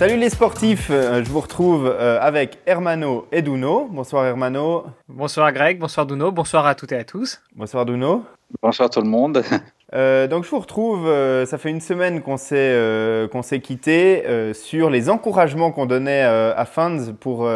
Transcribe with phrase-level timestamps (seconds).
[0.00, 3.86] Salut les sportifs, euh, je vous retrouve euh, avec Hermano et Duno.
[3.92, 4.86] Bonsoir Hermano.
[5.08, 7.42] Bonsoir Greg, bonsoir Duno, bonsoir à toutes et à tous.
[7.54, 8.24] Bonsoir Duno.
[8.62, 9.42] Bonsoir tout le monde.
[9.92, 11.06] Euh, donc je vous retrouve,
[11.46, 14.24] ça fait une semaine qu'on s'est s'est quitté
[14.54, 17.48] sur les encouragements qu'on donnait à Fans pour,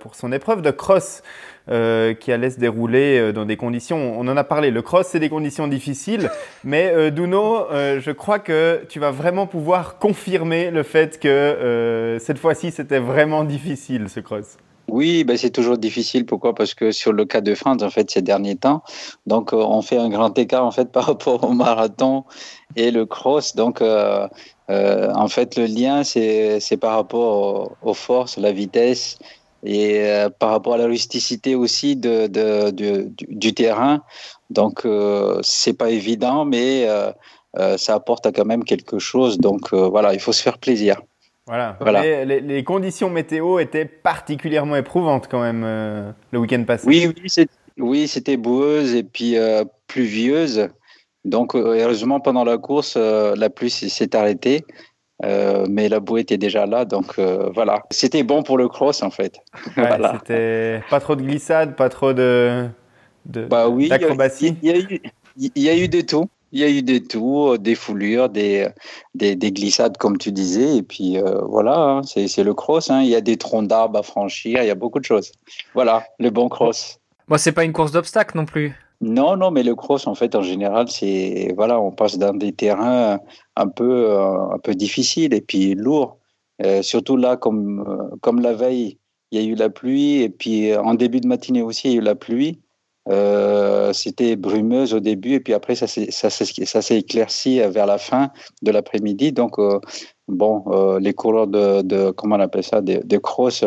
[0.00, 1.22] pour son épreuve de cross.
[1.70, 5.06] Euh, qui allait se dérouler euh, dans des conditions, on en a parlé, le cross
[5.06, 6.28] c'est des conditions difficiles,
[6.64, 12.38] mais euh, Duno, je crois que tu vas vraiment pouvoir confirmer le fait que cette
[12.38, 14.56] fois-ci c'était vraiment difficile ce cross.
[14.90, 16.26] Oui, ben c'est toujours difficile.
[16.26, 16.54] Pourquoi?
[16.54, 18.82] Parce que sur le cas de France, en fait, ces derniers temps,
[19.26, 22.24] donc on fait un grand écart en fait par rapport au marathon
[22.76, 23.54] et le cross.
[23.54, 29.18] Donc, en fait, le lien c'est par rapport aux forces, la vitesse
[29.62, 32.70] et euh, par rapport à la rusticité aussi de, de,
[33.18, 34.02] du, terrain.
[34.48, 37.12] Donc, euh, c'est pas évident, mais euh,
[37.58, 39.38] euh, ça apporte quand même quelque chose.
[39.38, 41.00] Donc, voilà, il faut se faire plaisir.
[41.50, 41.76] Voilà.
[41.80, 42.24] voilà.
[42.24, 45.64] Les, les, conditions météo étaient particulièrement éprouvantes quand même
[46.30, 46.86] le week-end passé.
[46.86, 47.12] Oui,
[47.76, 49.36] oui, c'était boueuse et puis
[49.88, 50.68] pluvieuse.
[51.24, 54.64] Donc, heureusement, pendant la course, la pluie s'est arrêtée.
[55.24, 57.82] Euh, mais la boue était déjà là, donc euh, voilà.
[57.90, 59.40] C'était bon pour le cross en fait.
[59.76, 60.14] voilà.
[60.18, 62.66] C'était pas trop de glissade, pas trop de,
[63.26, 64.56] de bah oui, d'acrobatie.
[64.62, 65.02] Il y, a eu,
[65.36, 66.28] il y a eu des tout.
[66.52, 68.68] Il y a eu des tours, des foulures, des,
[69.14, 70.76] des, des, glissades, comme tu disais.
[70.76, 72.90] Et puis euh, voilà, hein, c'est le cross.
[72.90, 73.02] Hein.
[73.02, 75.32] Il y a des troncs d'arbres à franchir, il y a beaucoup de choses.
[75.74, 76.98] Voilà, le bon cross.
[77.28, 78.74] Moi, c'est pas une course d'obstacles non plus.
[79.00, 82.52] Non, non, mais le cross, en fait, en général, c'est voilà, on passe dans des
[82.52, 83.20] terrains
[83.56, 86.18] un peu euh, un peu difficiles et puis lourds.
[86.62, 88.98] Euh, surtout là, comme comme la veille,
[89.30, 91.94] il y a eu la pluie et puis en début de matinée aussi, il y
[91.94, 92.60] a eu la pluie.
[93.92, 98.30] C'était brumeuse au début et puis après ça s'est éclairci vers la fin
[98.62, 99.32] de l'après-midi.
[99.32, 99.56] Donc
[100.28, 103.64] bon, les coureurs de, comment on appelle ça, de, de cross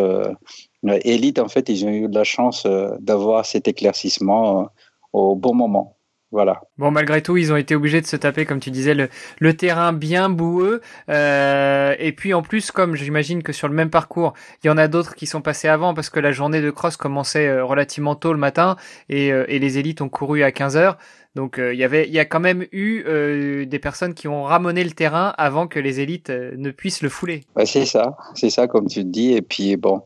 [1.03, 2.67] élite, en fait, ils ont eu de la chance
[2.99, 4.69] d'avoir cet éclaircissement
[5.11, 5.97] au bon moment.
[6.33, 6.61] Voilà.
[6.79, 9.07] Bon, malgré tout, ils ont été obligés de se taper, comme tu disais, le,
[9.37, 10.81] le terrain bien boueux.
[11.07, 14.33] Euh, et puis en plus, comme j'imagine que sur le même parcours,
[14.63, 16.97] il y en a d'autres qui sont passés avant parce que la journée de cross
[16.97, 18.77] commençait euh, relativement tôt le matin
[19.09, 20.97] et, euh, et les élites ont couru à 15 heures.
[21.35, 24.43] Donc euh, il y avait, il y a quand même eu des personnes qui ont
[24.43, 27.41] ramené le terrain avant que les élites ne puissent le fouler.
[27.55, 29.33] Ouais, c'est ça, c'est ça comme tu te dis.
[29.33, 30.01] Et puis bon,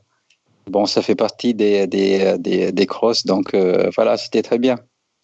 [0.70, 3.56] bon, ça fait partie des des des, des crosses, donc
[3.96, 4.78] voilà, c'était très bien.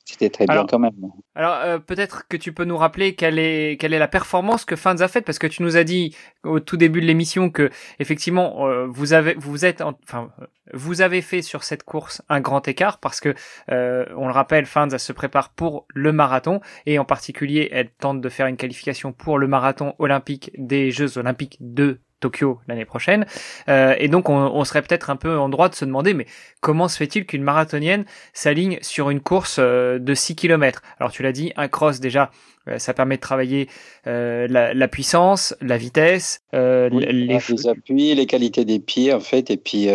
[0.06, 0.92] C'était très bien quand même.
[1.34, 4.76] Alors euh, peut-être que tu peux nous rappeler quelle est quelle est la performance que
[4.76, 7.70] Fans a faite parce que tu nous as dit au tout début de l'émission que
[8.00, 10.30] effectivement euh, vous avez vous êtes enfin
[10.74, 13.34] vous avez fait sur cette course un grand écart parce que
[13.72, 18.20] euh, on le rappelle Fans se prépare pour le marathon et en particulier elle tente
[18.20, 23.26] de faire une qualification pour le marathon olympique des Jeux olympiques de Tokyo l'année prochaine.
[23.68, 26.26] Euh, et donc on, serait peut-être un peu en droit de se demander, mais
[26.62, 31.22] comment se fait-il qu'une marathonienne s'aligne sur une course euh, de 6 km Alors tu
[31.22, 32.32] l'as dit, un cross déjà,
[32.70, 33.68] euh, ça permet de travailler
[34.06, 37.68] la, puissance, la vitesse, les...
[37.68, 39.90] appuis, les qualités des pieds en fait, et puis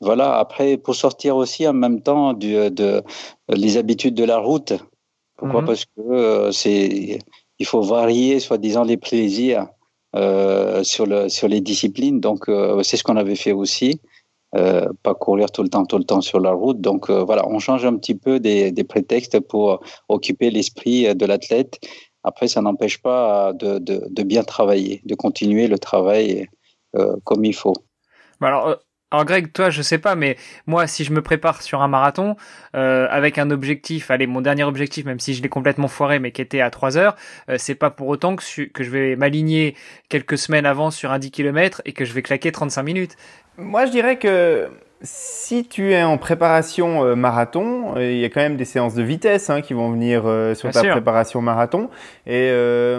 [0.00, 0.38] voilà.
[0.38, 3.02] Après, pour sortir aussi en même temps du, de
[3.48, 4.72] les habitudes de la route.
[5.36, 5.60] Pourquoi?
[5.60, 5.66] Mhm.
[5.66, 7.18] Parce que c'est
[7.62, 9.68] il faut varier, soi-disant, les plaisirs.
[10.14, 12.20] Euh, sur, le, sur les disciplines.
[12.20, 13.98] Donc, euh, c'est ce qu'on avait fait aussi.
[14.54, 16.82] Euh, pas courir tout le temps, tout le temps sur la route.
[16.82, 21.80] Donc voilà, on change un petit peu des, des prétextes pour occuper l'esprit de l'athlète.
[22.24, 26.46] Après, ça n'empêche pas de, de, de, bien travailler, de continuer le travail
[27.24, 27.74] comme il faut.
[28.42, 28.76] Alors,
[29.12, 32.34] alors Greg, toi, je sais pas, mais moi, si je me prépare sur un marathon
[32.74, 36.32] euh, avec un objectif, allez, mon dernier objectif, même si je l'ai complètement foiré, mais
[36.32, 37.14] qui était à 3 heures,
[37.50, 39.76] euh, c'est pas pour autant que, que je vais m'aligner
[40.08, 43.16] quelques semaines avant sur un 10 km et que je vais claquer 35 minutes.
[43.58, 44.70] Moi, je dirais que
[45.04, 48.94] si tu es en préparation euh, marathon, euh, il y a quand même des séances
[48.94, 51.90] de vitesse hein, qui vont venir euh, sur ta préparation marathon.
[52.26, 52.50] Et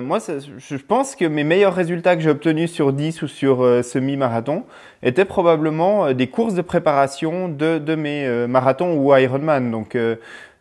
[0.02, 4.64] moi, je pense que mes meilleurs résultats que j'ai obtenus sur 10 ou sur semi-marathon
[5.02, 9.72] étaient probablement des courses de préparation de, de mes marathons ou Ironman.
[9.72, 9.98] Donc,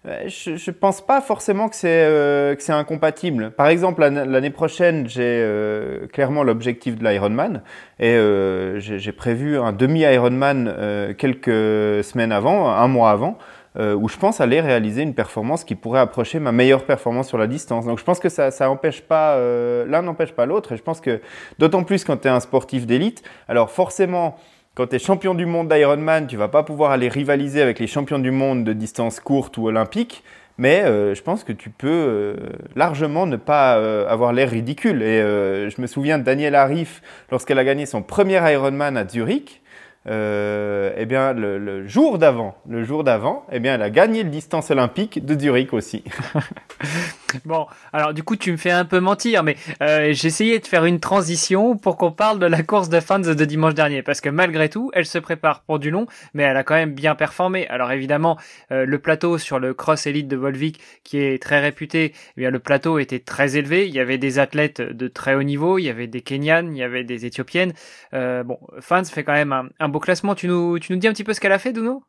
[0.04, 3.52] je ne pense pas forcément que c'est euh, incompatible.
[3.52, 7.62] Par exemple, l'année prochaine, j'ai euh, clairement l'objectif de l'Ironman
[8.00, 13.38] et euh, j'ai prévu un demi-Ironman euh, quelques semaines avant, un mois avant,
[13.78, 17.38] euh, où je pense aller réaliser une performance qui pourrait approcher ma meilleure performance sur
[17.38, 17.86] la distance.
[17.86, 19.38] Donc je pense que ça ça empêche pas
[19.86, 21.20] l'un n'empêche pas l'autre et je pense que
[21.60, 24.36] d'autant plus quand tu es un sportif d'élite, alors forcément
[24.74, 27.86] quand tu es champion du monde d'Ironman, tu vas pas pouvoir aller rivaliser avec les
[27.86, 30.24] champions du monde de distance courte ou olympique.
[30.58, 32.36] Mais euh, je pense que tu peux euh,
[32.76, 35.02] largement ne pas euh, avoir l'air ridicule.
[35.02, 39.60] Et je me souviens de Danielle Arif lorsqu'elle a gagné son premier Ironman à Zurich.
[40.06, 44.70] Eh bien, le, jour d'avant, le jour d'avant, eh bien, elle a gagné le distance
[44.70, 46.02] olympique de Zurich aussi.
[47.44, 50.84] bon, alors du coup, tu me fais un peu mentir, mais euh, essayé de faire
[50.84, 54.28] une transition pour qu'on parle de la course de fans de dimanche dernier, parce que
[54.28, 57.66] malgré tout, elle se prépare pour du long, mais elle a quand même bien performé.
[57.68, 58.38] Alors évidemment,
[58.70, 62.50] euh, le plateau sur le cross élite de Volvic, qui est très réputé, eh bien
[62.50, 63.86] le plateau était très élevé.
[63.88, 66.78] Il y avait des athlètes de très haut niveau, il y avait des Kenyanes, il
[66.78, 67.72] y avait des Éthiopiennes.
[68.14, 70.34] Euh, bon, fans fait quand même un beau classement.
[70.34, 72.04] Tu nous, tu nous dis un petit peu ce qu'elle a fait, Duno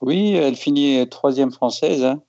[0.00, 2.04] Oui, elle finit troisième française.
[2.04, 2.22] Hein.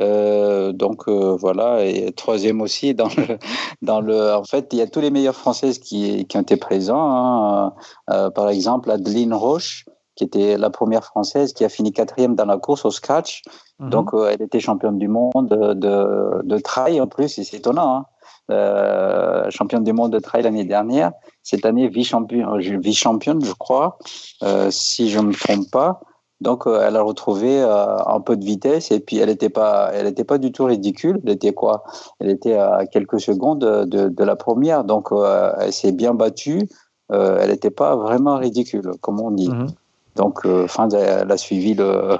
[0.00, 3.38] Euh, donc euh, voilà, et troisième aussi dans le,
[3.82, 4.34] dans le.
[4.34, 7.10] En fait, il y a tous les meilleures françaises qui, qui ont été présents.
[7.10, 7.74] Hein.
[8.10, 9.84] Euh, par exemple, Adeline Roche,
[10.16, 13.42] qui était la première française, qui a fini quatrième dans la course au scratch.
[13.78, 13.90] Mhm.
[13.90, 17.96] Donc, elle était championne du monde de, de trail en plus, c'est étonnant.
[17.96, 18.06] Hein.
[18.50, 21.12] Euh, championne du monde de trail l'année dernière.
[21.42, 23.98] Cette année, vice-championne, vice-championne, je crois,
[24.42, 26.00] euh, si je ne me trompe pas.
[26.40, 30.06] Donc, euh, elle a retrouvé un peu de vitesse et puis elle n'était pas, elle
[30.06, 31.20] était pas du tout ridicule.
[31.24, 31.84] Elle était quoi?
[32.20, 34.84] Elle était à quelques secondes de, de la première.
[34.84, 36.68] Donc, elle s'est bien battue.
[37.10, 39.48] elle n'était pas vraiment ridicule, comme on dit.
[39.48, 39.68] Mhm.
[40.16, 42.18] Donc, enfin, elle a suivi le,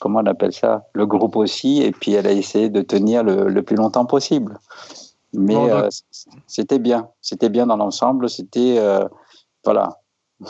[0.00, 3.48] comment on appelle ça, le groupe aussi, et puis elle a essayé de tenir le,
[3.48, 4.58] le plus longtemps possible.
[5.36, 5.88] Mais euh,
[6.46, 7.08] c'était bien.
[7.20, 8.28] C'était bien dans l'ensemble.
[8.28, 8.76] C'était.
[8.78, 9.06] Euh,
[9.64, 10.00] voilà.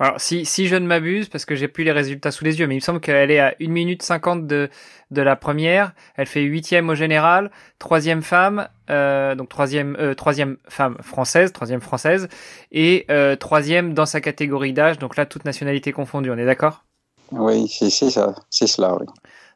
[0.00, 2.66] Alors, si, si je ne m'abuse, parce que j'ai plus les résultats sous les yeux,
[2.66, 4.70] mais il me semble qu'elle est à 1 minute 50 de,
[5.10, 5.92] de la première.
[6.16, 11.80] Elle fait huitième au général, troisième femme, euh, donc troisième, euh, troisième femme française, troisième
[11.80, 12.28] française,
[12.70, 16.84] et euh, troisième dans sa catégorie d'âge, donc là, toute nationalité confondue, on est d'accord?
[17.32, 19.06] Oui, c'est ça, c'est cela, oui.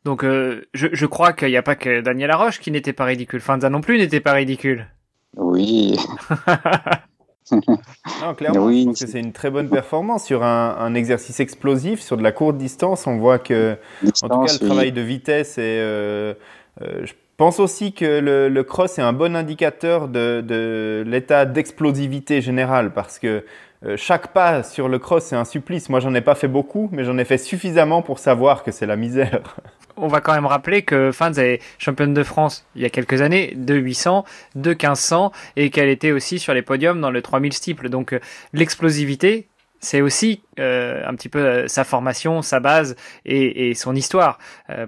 [0.04, 3.04] Donc euh, je, je, crois qu'il n'y a pas que Daniel Laroche qui n'était pas
[3.04, 3.40] ridicule.
[3.40, 4.88] Fanza non plus n'était pas ridicule.
[5.36, 5.96] Oui.
[7.50, 7.60] non,
[8.36, 12.16] clairement, je pense que c'est une très bonne performance sur un, un, exercice explosif, sur
[12.16, 13.06] de la courte distance.
[13.06, 13.76] On voit que,
[14.22, 16.34] en tout cas, le travail de vitesse et euh,
[16.80, 21.44] euh, je pense aussi que le, le, cross est un bon indicateur de, de l'état
[21.44, 23.44] d'explosivité générale parce que
[23.84, 25.88] euh, chaque pas sur le cross, c'est un supplice.
[25.88, 28.86] Moi, j'en ai pas fait beaucoup, mais j'en ai fait suffisamment pour savoir que c'est
[28.86, 29.42] la misère.
[29.96, 33.20] On va quand même rappeler que Fans est championne de France il y a quelques
[33.20, 34.24] années, de 800,
[34.54, 37.88] de 1500, et qu'elle était aussi sur les podiums dans le 3000 steeple.
[37.88, 38.20] Donc, euh,
[38.52, 39.48] l'explosivité,
[39.80, 42.94] c'est aussi euh, un petit peu euh, sa formation, sa base
[43.24, 44.38] et, son histoire.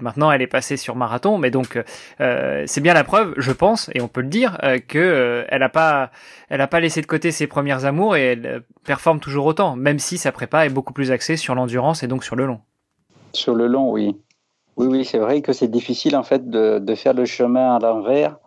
[0.01, 1.77] Maintenant, elle est passée sur marathon, mais donc
[2.19, 6.11] c'est bien la preuve, je pense, et on peut le dire, que elle a pas,
[6.49, 9.99] elle a pas laissé de côté ses premières amours et elle performe toujours autant, même
[9.99, 12.61] si sa prépa est beaucoup plus axée sur l'endurance et donc sur le long.
[13.33, 14.15] Sur le long, oui,
[14.77, 17.79] oui, oui, c'est vrai que c'est difficile en fait de, de, faire le chemin à
[17.79, 18.37] l'envers.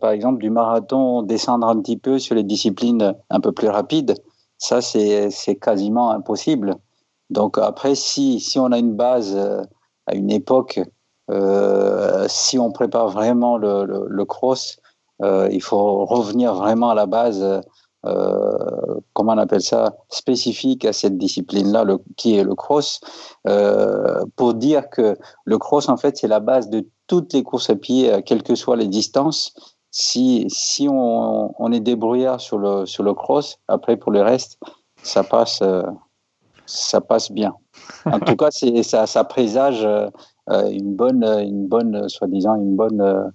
[0.00, 4.14] par exemple, du marathon, descendre un petit peu sur les disciplines un peu plus rapides
[4.58, 6.76] ça, c'est quasiment impossible.
[7.30, 9.62] Donc après, si, si on a une base euh,
[10.06, 10.80] à une époque,
[11.30, 14.78] euh, si on prépare vraiment le, le, cross,
[15.22, 17.44] euh, il faut revenir vraiment à la base,
[18.04, 21.84] euh, comment on appelle ça, spécifique à cette discipline-là,
[22.16, 23.00] qui est le cross,
[23.48, 27.70] euh, pour dire que le cross, en fait, c'est la base de toutes les courses
[27.70, 29.54] à pied, quelles que soient les distances
[29.98, 34.58] si, si on, on, est débrouillard sur le, sur le cross, après pour le reste,
[35.02, 35.82] ça passe, euh,
[36.66, 37.54] ça passe bien.
[38.04, 40.10] En tout cas, ça, ça présage euh,
[40.68, 43.32] une bonne, une bonne, soi-disant, une bonne,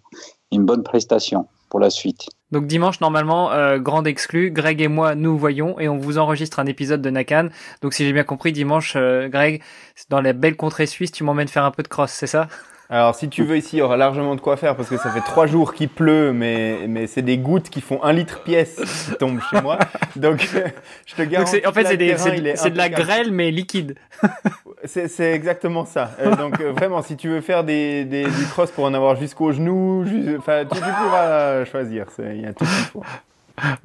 [0.52, 1.48] une bonne prestation
[1.80, 2.30] la suite.
[2.52, 6.60] Donc dimanche, normalement, euh, grande exclu, Greg et moi, nous voyons et on vous enregistre
[6.60, 7.50] un épisode de Nakan.
[7.82, 9.62] Donc si j'ai bien compris, dimanche, Greg,
[10.10, 12.48] dans la belle contrée suisse, tu m'emmènes faire un peu de cross, c'est ça?
[12.94, 15.10] Alors, si tu veux, ici, il y aura largement de quoi faire parce que ça
[15.12, 18.82] fait trois jours qu'il pleut, mais, mais c'est des gouttes qui font un litre pièce
[19.06, 19.80] qui tombent chez moi.
[20.18, 20.42] Donc,
[21.06, 21.66] je te garantis.
[21.66, 23.96] en fait, c'est de la grêle, mais liquide.
[24.84, 26.12] c'est exactement ça.
[26.20, 29.16] Euh, donc, euh, vraiment, si tu veux faire des, des, du cross pour en avoir
[29.16, 30.06] jusqu'au genou,
[30.38, 32.08] enfin, tu, pourras choisir.
[32.20, 32.98] Il y a tout ce.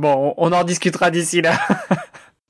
[0.00, 1.52] Bon, on en discutera d'ici là.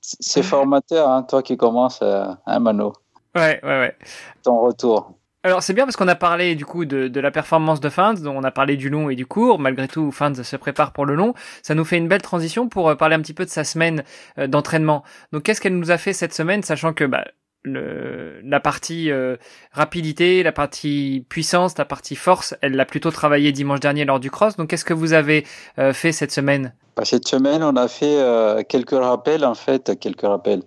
[0.00, 2.94] c'est formateur, hein, toi qui commences, euh, hein, Mano.
[3.34, 3.96] Ouais, ouais, ouais.
[4.42, 5.12] Ton retour.
[5.46, 8.14] Alors c'est bien parce qu'on a parlé du coup de, de la performance de Fins,
[8.14, 9.60] dont on a parlé du long et du court.
[9.60, 11.34] Malgré tout, Fins se prépare pour le long.
[11.62, 14.02] Ça nous fait une belle transition pour euh, parler un petit peu de sa semaine
[14.38, 15.04] euh, d'entraînement.
[15.30, 17.26] Donc qu'est-ce qu'elle nous a fait cette semaine, sachant que bah,
[17.62, 19.36] le, la partie euh,
[19.70, 24.32] rapidité, la partie puissance, la partie force, elle l'a plutôt travaillé dimanche dernier lors du
[24.32, 24.56] cross.
[24.56, 25.46] Donc qu'est-ce que vous avez
[25.92, 26.74] fait cette semaine?
[26.96, 30.64] Bah, Cette semaine, on a fait quelques rappels en fait, quelques rappels.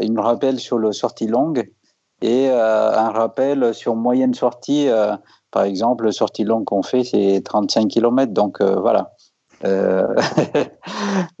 [0.00, 1.68] une rappel sur le sortie longue
[2.26, 4.88] et un rappel sur moyenne sortie.
[5.50, 8.32] par exemple, sortie longue qu'on fait, c'est 35 km.
[8.32, 9.12] Donc voilà.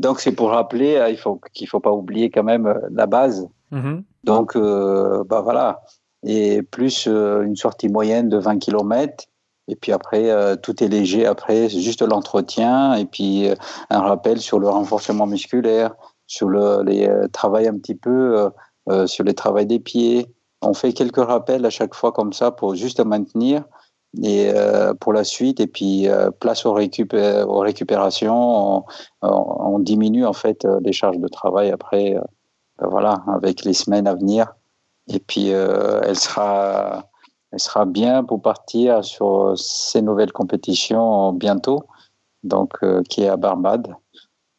[0.00, 3.46] donc c'est pour rappeler, il faut qu'il faut pas oublier quand même la base.
[3.72, 4.02] Mm-hmm.
[4.24, 5.82] Donc bah voilà,
[6.24, 9.26] et plus une sortie moyenne de 20 km
[9.68, 11.26] et puis après, euh, tout est léger.
[11.26, 13.54] Après, c'est juste l'entretien et puis euh,
[13.90, 15.94] un rappel sur le renforcement musculaire,
[16.26, 18.50] sur le les, euh, travail un petit peu
[19.06, 20.28] sur les travail des pieds.
[20.62, 23.64] On fait quelques rappels à chaque fois comme ça pour juste maintenir
[24.22, 24.50] et
[25.00, 25.60] pour la suite.
[25.60, 26.08] Et puis
[26.40, 28.84] place aux, récup aux récupérations,
[29.20, 32.16] on, diminue en fait les charges de travail après.
[32.80, 34.54] voilà, avec les semaines à venir.
[35.08, 37.06] Et puis elle sera
[37.52, 41.84] elle sera bien pour partir sur ces nouvelles compétitions bientôt,
[42.42, 43.94] donc euh, qui est à Barbade.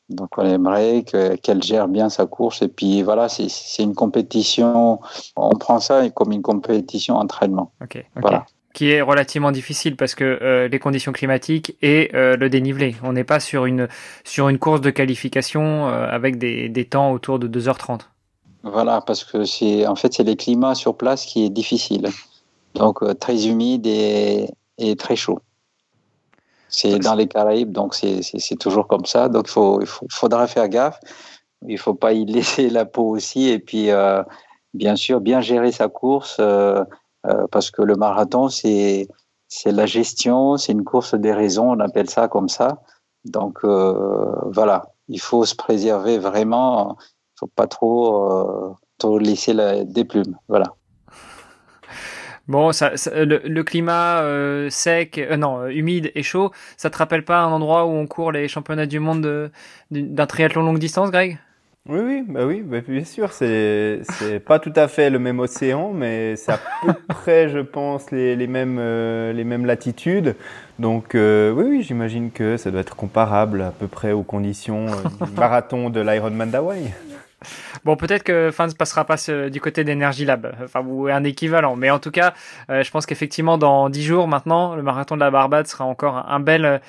[0.10, 5.00] Donc on aimerait qu'elle gère bien sa course et puis voilà, c'est une compétition.
[5.36, 7.72] On prend ça comme une compétition entraînement.
[7.82, 8.04] Ok.
[8.16, 8.46] Voilà.
[8.74, 12.96] Qui est relativement difficile parce que euh, les conditions climatiques et euh, le dénivelé.
[13.04, 13.88] On n'est pas sur une
[14.24, 18.02] sur une course de qualification avec des, des temps autour de 2h30.
[18.64, 22.10] Voilà, parce que c'est en fait c'est les climats sur place qui est difficile.
[22.76, 24.48] Donc euh, très humide et,
[24.98, 25.40] très chaud.
[26.70, 29.30] C'est dans les Caraïbes, donc c'est toujours comme ça.
[29.30, 31.00] Donc il faut, faudra faire gaffe.
[31.68, 33.50] Il faut pas y laisser la peau aussi.
[33.50, 34.24] Et puis, euh,
[34.74, 36.84] bien sûr, bien gérer sa course, euh,
[37.52, 39.08] parce que le marathon, c'est
[39.66, 42.82] la gestion, c'est une course des raisons, on appelle ça comme ça.
[43.26, 46.98] Donc voilà, il faut se préserver vraiment.
[47.00, 50.38] Il faut pas trop, trop laisser la, des plumes.
[50.48, 50.74] Voilà.
[52.48, 57.24] Bon, ça, le, climat euh, sec, euh, non, euh, humide et chaud, ça te rappelle
[57.24, 59.52] pas un endroit où on court les championnats du monde
[59.92, 61.40] d'un triathlon longue distance, Greg?
[61.90, 63.34] Oui, oui, bah oui, bah bien sûr.
[63.34, 64.02] C'est
[64.46, 68.36] pas tout à fait le même océan, mais c'est à peu près, je pense, les,
[68.38, 70.36] les mêmes les mêmes latitudes.
[70.80, 75.32] Donc oui, oui, j'imagine que ça doit être comparable à peu près aux conditions du
[75.38, 76.92] marathon de l'Ironman d'Hawaï.
[77.84, 79.18] Bon, peut-être que Fans passera pas
[79.50, 82.34] du côté d'Energy Lab, enfin ou un équivalent, mais en tout cas,
[82.70, 86.18] euh, je pense qu'effectivement dans dix jours maintenant, le marathon de la Barbade sera encore
[86.28, 86.82] un bel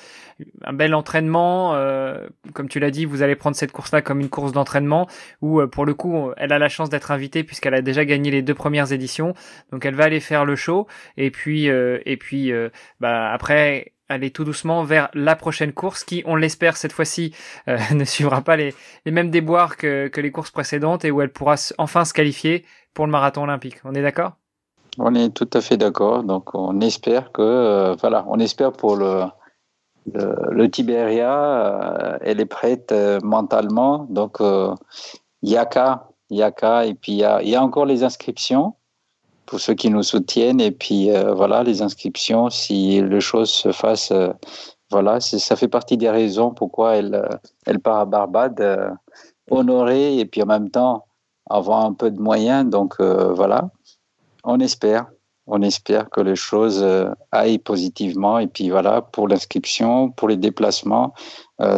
[0.63, 1.75] un bel entraînement.
[1.75, 5.07] Euh, comme tu l'as dit, vous allez prendre cette course-là comme une course d'entraînement
[5.41, 8.31] où, euh, pour le coup, elle a la chance d'être invitée puisqu'elle a déjà gagné
[8.31, 9.33] les deux premières éditions.
[9.71, 10.87] Donc, elle va aller faire le show
[11.17, 12.51] et puis et puis
[12.99, 17.33] bah après aller tout doucement vers la prochaine course qui, on l'espère cette fois-ci,
[17.67, 18.73] euh, ne suivra pas les,
[19.05, 22.65] les mêmes déboires que, que, les courses précédentes et où elle pourra enfin se qualifier
[22.93, 23.77] pour le marathon olympique.
[23.85, 24.33] On est d'accord?
[24.97, 26.23] On est tout à fait d'accord.
[26.23, 29.23] Donc on espère que, euh, voilà, on espère pour le,
[30.13, 34.07] le, euh, elle est prête mentalement.
[34.09, 34.39] Donc
[35.43, 38.73] Yaka, Yaka, et puis il y a encore les inscriptions
[39.49, 40.61] pour ceux qui nous soutiennent.
[40.61, 44.29] Et puis euh, voilà, les inscriptions, si les choses se fassent, euh,
[44.91, 48.95] voilà, ça fait partie des raisons pourquoi elle, euh, elle part à Barbade,
[49.49, 51.05] honorer et puis en même temps
[51.49, 52.69] avoir un peu de moyens.
[52.69, 53.71] Donc voilà,
[54.43, 55.07] on espère.
[55.51, 56.85] On espère que les choses
[57.31, 58.37] aillent positivement.
[58.37, 61.15] Et puis voilà, pour l'inscription, pour les déplacements,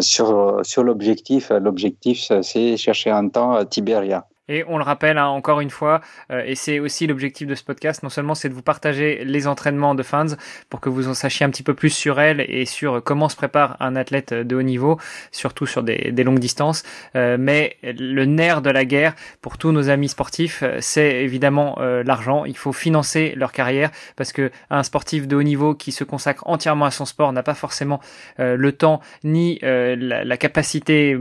[0.01, 4.27] sur, sur l'objectif, l'objectif, c'est chercher un temps à Tibéria.
[4.51, 7.63] Et on le rappelle hein, encore une fois, euh, et c'est aussi l'objectif de ce
[7.63, 10.35] podcast, non seulement c'est de vous partager les entraînements de fans
[10.69, 13.37] pour que vous en sachiez un petit peu plus sur elle et sur comment se
[13.37, 14.99] prépare un athlète de haut niveau,
[15.31, 16.83] surtout sur des, longues distances,
[17.15, 21.77] euh, mais le nerf de la guerre pour tous nos amis sportifs, euh, c'est évidemment
[21.79, 22.43] l'argent.
[22.43, 26.43] Il faut financer leur carrière parce que un sportif de haut niveau qui se consacre
[26.45, 28.01] entièrement à son sport n'a pas forcément
[28.37, 31.17] le temps ni la, la, capacité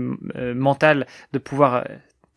[0.54, 1.84] mentale de pouvoir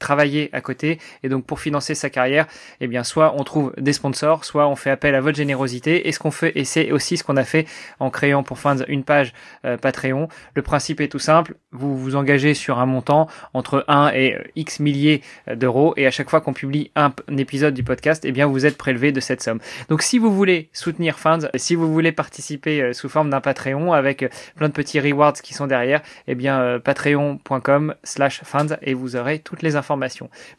[0.03, 0.99] travailler à côté.
[1.23, 2.45] Et donc pour financer sa carrière,
[2.81, 6.07] eh bien soit on trouve des sponsors, soit on fait appel à votre générosité.
[6.07, 7.65] Et ce qu'on fait, et c'est aussi ce qu'on a fait
[7.99, 9.33] en créant pour Fans une page
[9.65, 10.27] euh, Patreon.
[10.55, 11.55] Le principe est tout simple.
[11.71, 15.93] Vous vous engagez sur un montant entre 1 et euh, X milliers euh, d'euros.
[15.95, 19.13] Et à chaque fois qu'on publie un, épisode du podcast, eh bien vous êtes prélevé
[19.13, 19.59] de cette somme.
[19.87, 24.29] Donc si vous voulez soutenir Fans, si vous voulez participer sous forme d'un Patreon avec
[24.55, 29.39] plein de petits rewards qui sont derrière, eh bien patreon.com slash fans et vous aurez
[29.39, 29.92] toutes les informations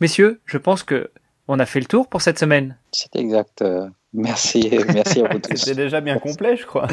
[0.00, 1.10] Messieurs, je pense que
[1.48, 2.76] on a fait le tour pour cette semaine.
[2.92, 3.60] C'est exact.
[3.62, 5.56] Euh, merci, merci à vous tous.
[5.56, 6.88] C'était déjà bien complet, je crois.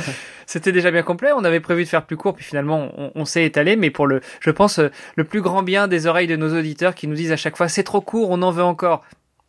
[0.46, 1.30] C'était déjà bien complet.
[1.34, 3.76] On avait prévu de faire plus court, puis finalement, on, s'est étalé.
[3.76, 6.96] Mais pour le, je pense, euh, le plus grand bien des oreilles de nos auditeurs
[6.96, 9.04] qui nous disent à chaque fois, c'est trop court, on en veut encore.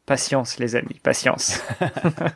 [0.04, 1.62] Patience, les amis, patience.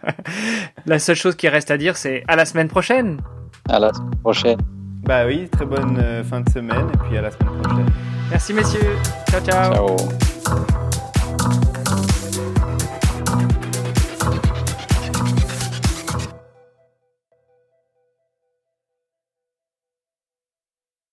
[0.87, 3.21] la seule chose qui reste à dire, c'est à la semaine prochaine.
[3.69, 4.59] À la semaine prochaine.
[5.03, 7.87] Bah oui, très bonne euh, fin de semaine, et puis à la semaine prochaine.
[8.31, 8.97] Merci messieurs.
[9.31, 9.75] Ciao, ciao.
[9.75, 9.97] Ciao.
[10.47, 10.86] Bye.